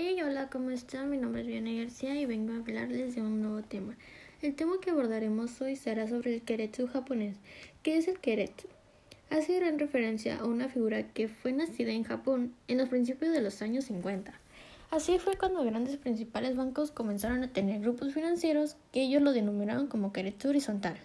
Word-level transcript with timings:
Hola, 0.00 0.48
¿cómo 0.48 0.70
están? 0.70 1.10
Mi 1.10 1.16
nombre 1.16 1.40
es 1.40 1.48
Viana 1.48 1.72
García 1.72 2.14
y 2.14 2.24
vengo 2.24 2.52
a 2.52 2.58
hablarles 2.58 3.16
de 3.16 3.20
un 3.20 3.42
nuevo 3.42 3.62
tema. 3.62 3.96
El 4.42 4.54
tema 4.54 4.74
que 4.80 4.90
abordaremos 4.90 5.60
hoy 5.60 5.74
será 5.74 6.06
sobre 6.06 6.34
el 6.34 6.42
Keretsu 6.42 6.86
japonés. 6.86 7.34
¿Qué 7.82 7.96
es 7.96 8.06
el 8.06 8.20
Keretsu? 8.20 8.68
Hace 9.28 9.58
gran 9.58 9.76
referencia 9.76 10.38
a 10.38 10.44
una 10.44 10.68
figura 10.68 11.02
que 11.02 11.26
fue 11.26 11.52
nacida 11.52 11.90
en 11.90 12.04
Japón 12.04 12.54
en 12.68 12.78
los 12.78 12.88
principios 12.88 13.32
de 13.32 13.40
los 13.40 13.60
años 13.60 13.86
50. 13.86 14.32
Así 14.92 15.18
fue 15.18 15.36
cuando 15.36 15.64
grandes 15.64 15.96
principales 15.96 16.54
bancos 16.54 16.92
comenzaron 16.92 17.42
a 17.42 17.52
tener 17.52 17.80
grupos 17.80 18.14
financieros 18.14 18.76
que 18.92 19.02
ellos 19.02 19.20
lo 19.20 19.32
denominaron 19.32 19.88
como 19.88 20.12
Keretsu 20.12 20.50
horizontal, 20.50 20.96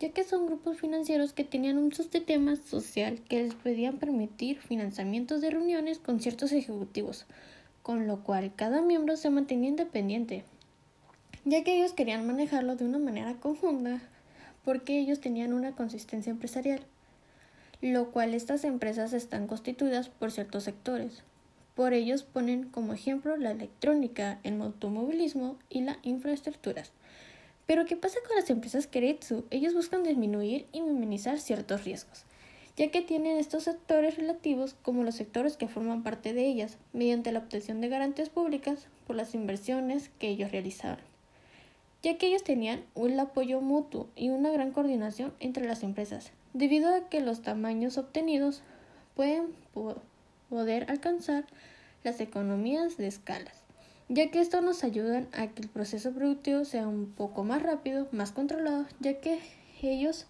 ya 0.00 0.10
que 0.10 0.24
son 0.24 0.46
grupos 0.46 0.78
financieros 0.78 1.32
que 1.32 1.44
tenían 1.44 1.78
un 1.78 1.92
sistema 1.92 2.56
social 2.56 3.20
que 3.28 3.44
les 3.44 3.54
podían 3.54 3.98
permitir 3.98 4.58
financiamientos 4.58 5.40
de 5.40 5.50
reuniones 5.50 6.00
con 6.00 6.18
ciertos 6.18 6.50
ejecutivos 6.50 7.24
con 7.86 8.08
lo 8.08 8.24
cual 8.24 8.52
cada 8.56 8.82
miembro 8.82 9.16
se 9.16 9.30
mantenía 9.30 9.68
independiente, 9.68 10.42
ya 11.44 11.62
que 11.62 11.76
ellos 11.76 11.92
querían 11.92 12.26
manejarlo 12.26 12.74
de 12.74 12.84
una 12.84 12.98
manera 12.98 13.34
conjunta 13.34 14.00
porque 14.64 14.98
ellos 14.98 15.20
tenían 15.20 15.52
una 15.52 15.70
consistencia 15.70 16.32
empresarial, 16.32 16.80
lo 17.80 18.10
cual 18.10 18.34
estas 18.34 18.64
empresas 18.64 19.12
están 19.12 19.46
constituidas 19.46 20.08
por 20.08 20.32
ciertos 20.32 20.64
sectores. 20.64 21.22
Por 21.76 21.92
ellos 21.92 22.24
ponen 22.24 22.64
como 22.64 22.92
ejemplo 22.92 23.36
la 23.36 23.52
electrónica, 23.52 24.40
el 24.42 24.60
automovilismo 24.62 25.56
y 25.70 25.82
las 25.82 25.98
infraestructuras. 26.02 26.90
Pero 27.66 27.84
¿qué 27.84 27.94
pasa 27.94 28.18
con 28.26 28.34
las 28.34 28.50
empresas 28.50 28.88
Keretsu? 28.88 29.44
Ellos 29.50 29.74
buscan 29.74 30.02
disminuir 30.02 30.66
y 30.72 30.82
minimizar 30.82 31.38
ciertos 31.38 31.84
riesgos 31.84 32.24
ya 32.76 32.90
que 32.90 33.00
tienen 33.00 33.38
estos 33.38 33.64
sectores 33.64 34.16
relativos 34.16 34.76
como 34.82 35.02
los 35.02 35.14
sectores 35.14 35.56
que 35.56 35.68
forman 35.68 36.02
parte 36.02 36.34
de 36.34 36.46
ellas, 36.46 36.76
mediante 36.92 37.32
la 37.32 37.38
obtención 37.38 37.80
de 37.80 37.88
garantías 37.88 38.28
públicas 38.28 38.86
por 39.06 39.16
las 39.16 39.34
inversiones 39.34 40.10
que 40.18 40.28
ellos 40.28 40.52
realizaban, 40.52 40.98
ya 42.02 42.18
que 42.18 42.26
ellos 42.26 42.44
tenían 42.44 42.84
un 42.94 43.18
apoyo 43.18 43.60
mutuo 43.60 44.08
y 44.14 44.28
una 44.28 44.50
gran 44.50 44.72
coordinación 44.72 45.32
entre 45.40 45.66
las 45.66 45.82
empresas, 45.82 46.32
debido 46.52 46.94
a 46.94 47.08
que 47.08 47.20
los 47.20 47.40
tamaños 47.40 47.96
obtenidos 47.96 48.62
pueden 49.14 49.54
poder 50.50 50.90
alcanzar 50.90 51.46
las 52.04 52.20
economías 52.20 52.98
de 52.98 53.06
escalas, 53.06 53.62
ya 54.10 54.30
que 54.30 54.40
esto 54.40 54.60
nos 54.60 54.84
ayuda 54.84 55.26
a 55.32 55.48
que 55.48 55.62
el 55.62 55.68
proceso 55.68 56.12
productivo 56.12 56.66
sea 56.66 56.86
un 56.86 57.10
poco 57.10 57.42
más 57.42 57.62
rápido, 57.62 58.06
más 58.12 58.32
controlado, 58.32 58.86
ya 59.00 59.18
que 59.18 59.40
ellos 59.82 60.26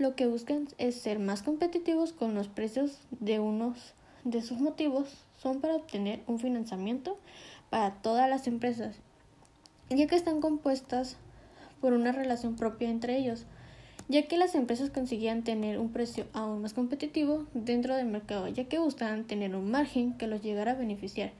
lo 0.00 0.16
que 0.16 0.26
buscan 0.26 0.66
es 0.78 0.94
ser 0.94 1.18
más 1.18 1.42
competitivos 1.42 2.14
con 2.14 2.34
los 2.34 2.48
precios 2.48 2.98
de 3.20 3.38
unos 3.38 3.92
de 4.24 4.40
sus 4.40 4.58
motivos 4.58 5.14
son 5.38 5.60
para 5.60 5.76
obtener 5.76 6.22
un 6.26 6.38
financiamiento 6.38 7.18
para 7.68 7.92
todas 7.96 8.28
las 8.28 8.46
empresas, 8.46 8.96
ya 9.90 10.06
que 10.06 10.16
están 10.16 10.40
compuestas 10.40 11.18
por 11.82 11.92
una 11.92 12.12
relación 12.12 12.56
propia 12.56 12.88
entre 12.88 13.18
ellos, 13.18 13.44
ya 14.08 14.26
que 14.26 14.38
las 14.38 14.54
empresas 14.54 14.88
conseguían 14.88 15.44
tener 15.44 15.78
un 15.78 15.92
precio 15.92 16.26
aún 16.32 16.62
más 16.62 16.72
competitivo 16.72 17.44
dentro 17.52 17.94
del 17.94 18.06
mercado, 18.06 18.48
ya 18.48 18.64
que 18.64 18.78
buscaban 18.78 19.24
tener 19.24 19.54
un 19.54 19.70
margen 19.70 20.14
que 20.14 20.26
los 20.26 20.40
llegara 20.40 20.72
a 20.72 20.76
beneficiar, 20.76 21.32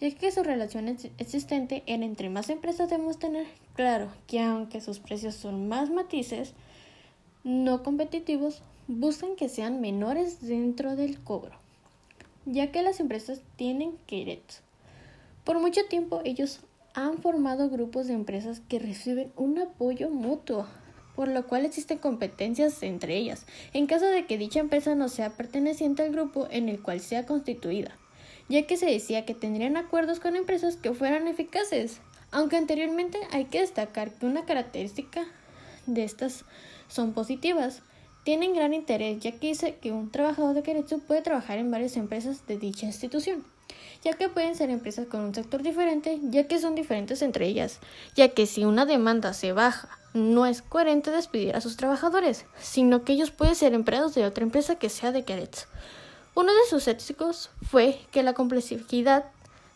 ya 0.00 0.10
que 0.10 0.32
su 0.32 0.42
relación 0.42 0.88
existente 1.18 1.84
era 1.86 2.04
entre 2.04 2.28
más 2.28 2.50
empresas 2.50 2.90
debemos 2.90 3.20
tener, 3.20 3.46
claro 3.74 4.08
que 4.26 4.40
aunque 4.40 4.80
sus 4.80 4.98
precios 4.98 5.36
son 5.36 5.68
más 5.68 5.90
matices, 5.90 6.54
no 7.44 7.82
competitivos 7.82 8.62
buscan 8.86 9.36
que 9.36 9.48
sean 9.48 9.80
menores 9.80 10.40
dentro 10.40 10.96
del 10.96 11.22
cobro, 11.22 11.56
ya 12.44 12.70
que 12.70 12.82
las 12.82 13.00
empresas 13.00 13.40
tienen 13.56 13.96
queretos. 14.06 14.62
Por 15.44 15.58
mucho 15.58 15.84
tiempo 15.86 16.20
ellos 16.24 16.60
han 16.94 17.18
formado 17.18 17.70
grupos 17.70 18.08
de 18.08 18.14
empresas 18.14 18.60
que 18.68 18.78
reciben 18.78 19.32
un 19.36 19.58
apoyo 19.58 20.10
mutuo, 20.10 20.66
por 21.14 21.28
lo 21.28 21.46
cual 21.46 21.64
existen 21.64 21.98
competencias 21.98 22.82
entre 22.82 23.16
ellas, 23.16 23.46
en 23.72 23.86
caso 23.86 24.06
de 24.06 24.26
que 24.26 24.38
dicha 24.38 24.60
empresa 24.60 24.94
no 24.94 25.08
sea 25.08 25.30
perteneciente 25.30 26.02
al 26.02 26.12
grupo 26.12 26.48
en 26.50 26.68
el 26.68 26.82
cual 26.82 27.00
sea 27.00 27.26
constituida, 27.26 27.96
ya 28.48 28.66
que 28.66 28.76
se 28.76 28.86
decía 28.86 29.24
que 29.24 29.34
tendrían 29.34 29.76
acuerdos 29.76 30.20
con 30.20 30.36
empresas 30.36 30.76
que 30.76 30.92
fueran 30.92 31.28
eficaces, 31.28 32.00
aunque 32.32 32.56
anteriormente 32.56 33.18
hay 33.32 33.46
que 33.46 33.60
destacar 33.60 34.12
que 34.12 34.26
una 34.26 34.44
característica 34.44 35.26
de 35.86 36.04
estas 36.04 36.44
son 36.88 37.12
positivas. 37.12 37.82
Tienen 38.24 38.54
gran 38.54 38.74
interés 38.74 39.20
ya 39.20 39.32
que 39.32 39.48
dice 39.48 39.76
que 39.80 39.92
un 39.92 40.10
trabajador 40.10 40.54
de 40.54 40.62
Keretsu 40.62 41.00
puede 41.00 41.22
trabajar 41.22 41.58
en 41.58 41.70
varias 41.70 41.96
empresas 41.96 42.46
de 42.46 42.58
dicha 42.58 42.86
institución, 42.86 43.44
ya 44.04 44.12
que 44.12 44.28
pueden 44.28 44.54
ser 44.54 44.70
empresas 44.70 45.06
con 45.06 45.20
un 45.20 45.34
sector 45.34 45.62
diferente, 45.62 46.18
ya 46.24 46.46
que 46.46 46.58
son 46.58 46.74
diferentes 46.74 47.22
entre 47.22 47.46
ellas, 47.46 47.78
ya 48.14 48.28
que 48.28 48.46
si 48.46 48.64
una 48.64 48.84
demanda 48.84 49.32
se 49.32 49.52
baja, 49.52 49.88
no 50.12 50.44
es 50.44 50.60
coherente 50.60 51.10
despedir 51.10 51.54
a 51.54 51.60
sus 51.60 51.76
trabajadores, 51.76 52.44
sino 52.60 53.04
que 53.04 53.12
ellos 53.12 53.30
pueden 53.30 53.54
ser 53.54 53.74
empleados 53.74 54.14
de 54.14 54.26
otra 54.26 54.44
empresa 54.44 54.74
que 54.74 54.88
sea 54.88 55.12
de 55.12 55.24
Keretsu. 55.24 55.66
Uno 56.34 56.52
de 56.52 56.68
sus 56.68 56.86
éticos 56.88 57.50
fue 57.62 57.98
que 58.10 58.22
la 58.22 58.34
complejidad 58.34 59.24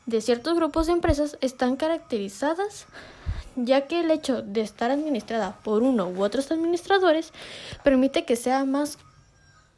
de 0.06 0.20
ciertos 0.20 0.54
grupos 0.56 0.86
de 0.86 0.92
empresas 0.92 1.38
están 1.40 1.76
caracterizadas 1.76 2.86
ya 3.56 3.82
que 3.82 4.00
el 4.00 4.10
hecho 4.10 4.42
de 4.42 4.60
estar 4.60 4.90
administrada 4.90 5.58
por 5.62 5.82
uno 5.82 6.08
u 6.08 6.22
otros 6.22 6.50
administradores 6.50 7.32
permite 7.82 8.24
que 8.24 8.36
sea 8.36 8.64
más 8.64 8.98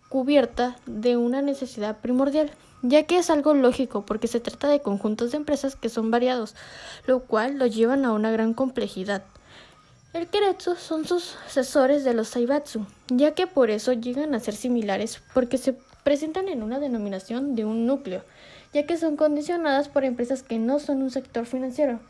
cubierta 0.09 0.77
de 0.87 1.17
una 1.17 1.43
necesidad 1.43 1.99
primordial, 1.99 2.51
ya 2.83 3.05
que 3.05 3.19
es 3.19 3.31
algo 3.31 3.55
lógico 3.55 4.07
porque 4.07 4.29
se 4.29 4.41
trata 4.41 4.69
de 4.69 4.81
conjuntos 4.81 5.33
de 5.33 5.39
empresas 5.39 5.77
que 5.77 5.89
son 5.89 6.11
variados, 6.11 6.55
lo 7.07 7.21
cual 7.21 7.59
lo 7.59 7.67
llevan 7.67 8.05
a 8.05 8.13
una 8.13 8.31
gran 8.31 8.55
complejidad. 8.55 9.25
El 10.13 10.29
Keretsu 10.29 10.77
son 10.77 11.05
sucesores 11.05 12.05
de 12.05 12.15
los 12.15 12.29
Saibatsu, 12.29 12.87
ya 13.09 13.35
que 13.35 13.47
por 13.47 13.71
eso 13.71 13.93
llegan 13.93 14.35
a 14.35 14.41
ser 14.41 14.55
similares 14.55 15.21
porque 15.35 15.59
se 15.59 15.75
presentan 16.05 16.49
en 16.49 16.63
una 16.63 16.79
denominación 16.79 17.55
de 17.55 17.65
un 17.65 17.87
núcleo, 17.87 18.23
ya 18.73 18.87
que 18.87 18.97
son 18.97 19.17
condicionadas 19.17 19.89
por 19.89 20.05
empresas 20.05 20.43
que 20.43 20.59
no 20.59 20.79
son 20.79 21.03
un 21.03 21.11
sector 21.11 21.45
financiero, 21.45 22.01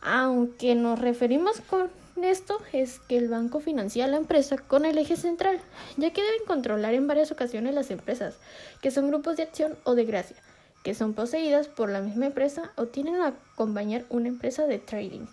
aunque 0.00 0.74
nos 0.74 0.98
referimos 0.98 1.60
con 1.60 1.90
esto 2.22 2.58
es 2.72 2.98
que 3.00 3.16
el 3.16 3.28
banco 3.28 3.60
financia 3.60 4.04
a 4.04 4.08
la 4.08 4.16
empresa 4.16 4.58
con 4.58 4.84
el 4.84 4.98
eje 4.98 5.16
central, 5.16 5.58
ya 5.96 6.12
que 6.12 6.22
deben 6.22 6.44
controlar 6.46 6.94
en 6.94 7.06
varias 7.06 7.32
ocasiones 7.32 7.74
las 7.74 7.90
empresas, 7.90 8.36
que 8.82 8.90
son 8.90 9.08
grupos 9.08 9.36
de 9.36 9.44
acción 9.44 9.78
o 9.84 9.94
de 9.94 10.04
gracia, 10.04 10.36
que 10.84 10.94
son 10.94 11.14
poseídas 11.14 11.68
por 11.68 11.88
la 11.88 12.00
misma 12.00 12.26
empresa 12.26 12.72
o 12.76 12.86
tienen 12.86 13.16
a 13.16 13.28
acompañar 13.28 14.04
una 14.10 14.28
empresa 14.28 14.66
de 14.66 14.78
trading, 14.78 15.26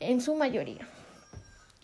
en 0.00 0.20
su 0.20 0.34
mayoría. 0.34 0.86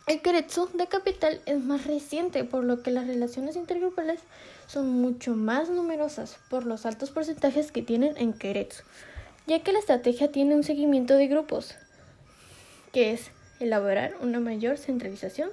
El 0.06 0.20
Keretsu 0.20 0.68
de 0.74 0.86
capital 0.86 1.40
es 1.46 1.58
más 1.64 1.86
reciente, 1.86 2.44
por 2.44 2.64
lo 2.64 2.82
que 2.82 2.90
las 2.90 3.06
relaciones 3.06 3.56
intergrupales 3.56 4.20
son 4.66 4.90
mucho 4.90 5.34
más 5.34 5.70
numerosas 5.70 6.36
por 6.50 6.66
los 6.66 6.84
altos 6.84 7.10
porcentajes 7.10 7.72
que 7.72 7.80
tienen 7.80 8.14
en 8.18 8.34
Keretsu, 8.34 8.82
ya 9.46 9.62
que 9.62 9.72
la 9.72 9.78
estrategia 9.78 10.30
tiene 10.30 10.54
un 10.54 10.62
seguimiento 10.62 11.14
de 11.14 11.28
grupos, 11.28 11.74
que 12.94 13.12
es 13.12 13.32
elaborar 13.58 14.14
una 14.20 14.38
mayor 14.38 14.78
centralización 14.78 15.50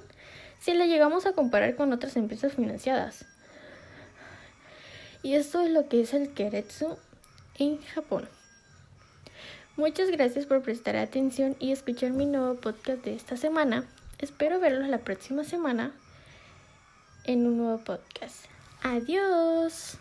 si 0.59 0.75
la 0.75 0.85
llegamos 0.85 1.25
a 1.25 1.33
comparar 1.33 1.75
con 1.75 1.91
otras 1.91 2.15
empresas 2.15 2.53
financiadas. 2.53 3.25
Y 5.23 5.33
esto 5.33 5.61
es 5.61 5.71
lo 5.71 5.89
que 5.89 6.01
es 6.01 6.13
el 6.13 6.33
Keretsu 6.33 6.97
en 7.57 7.81
Japón. 7.81 8.29
Muchas 9.75 10.11
gracias 10.11 10.45
por 10.45 10.61
prestar 10.61 10.95
atención 10.97 11.55
y 11.59 11.71
escuchar 11.71 12.11
mi 12.11 12.27
nuevo 12.27 12.55
podcast 12.55 13.03
de 13.03 13.15
esta 13.15 13.35
semana. 13.37 13.85
Espero 14.19 14.59
verlos 14.59 14.87
la 14.87 14.99
próxima 14.99 15.43
semana 15.43 15.93
en 17.23 17.47
un 17.47 17.57
nuevo 17.57 17.79
podcast. 17.79 18.45
Adiós. 18.83 19.97